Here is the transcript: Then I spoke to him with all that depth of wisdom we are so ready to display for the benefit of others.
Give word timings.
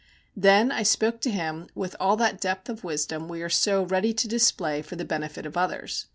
Then 0.35 0.71
I 0.71 0.81
spoke 0.81 1.21
to 1.21 1.29
him 1.29 1.67
with 1.75 1.95
all 1.99 2.17
that 2.17 2.41
depth 2.41 2.69
of 2.69 2.83
wisdom 2.83 3.27
we 3.27 3.43
are 3.43 3.49
so 3.51 3.83
ready 3.83 4.15
to 4.15 4.27
display 4.27 4.81
for 4.81 4.95
the 4.95 5.05
benefit 5.05 5.45
of 5.45 5.55
others. 5.55 6.07